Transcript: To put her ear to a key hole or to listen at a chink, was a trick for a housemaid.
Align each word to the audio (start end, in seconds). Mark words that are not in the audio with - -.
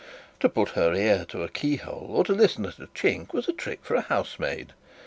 To 0.39 0.49
put 0.49 0.69
her 0.69 0.95
ear 0.95 1.25
to 1.29 1.43
a 1.43 1.47
key 1.47 1.75
hole 1.75 2.07
or 2.09 2.23
to 2.23 2.33
listen 2.33 2.65
at 2.65 2.79
a 2.79 2.87
chink, 2.87 3.33
was 3.33 3.47
a 3.47 3.53
trick 3.53 3.81
for 3.83 3.93
a 3.93 4.01
housemaid. 4.01 4.73